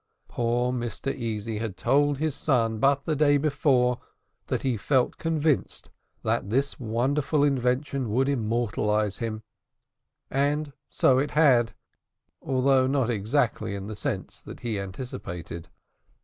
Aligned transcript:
Poor 0.27 0.73
Mr 0.73 1.13
Easy 1.13 1.59
had 1.59 1.77
told 1.77 2.17
his 2.17 2.33
son 2.33 2.79
but 2.79 3.05
the 3.05 3.15
day 3.15 3.37
before 3.37 3.99
that 4.47 4.63
he 4.63 4.75
felt 4.75 5.19
convinced 5.19 5.91
that 6.23 6.49
this 6.49 6.79
wonderful 6.79 7.43
invention 7.43 8.09
would 8.09 8.27
immortalise 8.27 9.19
him, 9.19 9.43
and 10.31 10.73
so 10.89 11.19
it 11.19 11.29
had, 11.37 11.75
although 12.41 12.87
not 12.87 13.11
exactly 13.11 13.75
in 13.75 13.85
the 13.85 13.95
sense 13.95 14.41
that 14.41 14.61
he 14.61 14.79
anticipated. 14.79 15.69